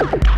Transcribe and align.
you. 0.00 0.37